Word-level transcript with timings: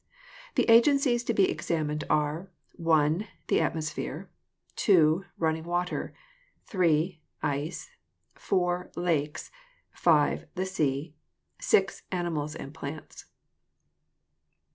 The 0.55 0.67
agencies 0.67 1.23
to 1.25 1.31
be 1.35 1.47
ex 1.47 1.67
amined 1.67 2.05
are: 2.09 2.49
(i) 2.91 3.29
The 3.49 3.61
atmosphere, 3.61 4.31
(2) 4.75 5.25
running 5.37 5.63
water, 5.65 6.15
(3) 6.65 7.21
ice, 7.43 7.87
(4) 8.33 8.89
lakes, 8.95 9.51
(5) 9.91 10.47
the 10.55 10.65
sea, 10.65 11.13
(6) 11.59 12.01
animals 12.11 12.55
and 12.55 12.73
plants. 12.73 13.25